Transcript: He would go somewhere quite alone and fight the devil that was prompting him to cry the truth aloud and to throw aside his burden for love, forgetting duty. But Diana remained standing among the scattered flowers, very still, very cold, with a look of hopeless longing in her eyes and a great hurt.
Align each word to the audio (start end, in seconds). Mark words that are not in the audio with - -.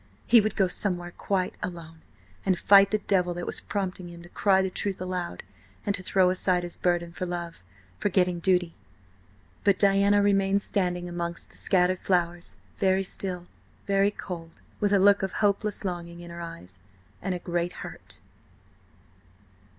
He 0.25 0.41
would 0.41 0.55
go 0.55 0.67
somewhere 0.67 1.11
quite 1.11 1.59
alone 1.61 2.01
and 2.43 2.57
fight 2.57 2.89
the 2.89 2.97
devil 2.97 3.35
that 3.35 3.45
was 3.45 3.61
prompting 3.61 4.07
him 4.09 4.23
to 4.23 4.29
cry 4.29 4.63
the 4.63 4.71
truth 4.71 4.99
aloud 4.99 5.43
and 5.85 5.93
to 5.93 6.01
throw 6.01 6.31
aside 6.31 6.63
his 6.63 6.75
burden 6.75 7.11
for 7.11 7.27
love, 7.27 7.61
forgetting 7.99 8.39
duty. 8.39 8.73
But 9.63 9.77
Diana 9.77 10.23
remained 10.23 10.63
standing 10.63 11.07
among 11.07 11.33
the 11.33 11.55
scattered 11.55 11.99
flowers, 11.99 12.55
very 12.79 13.03
still, 13.03 13.43
very 13.85 14.09
cold, 14.09 14.59
with 14.79 14.91
a 14.91 14.97
look 14.97 15.21
of 15.21 15.33
hopeless 15.33 15.85
longing 15.85 16.21
in 16.21 16.31
her 16.31 16.41
eyes 16.41 16.79
and 17.21 17.35
a 17.35 17.37
great 17.37 17.71
hurt. 17.85 18.21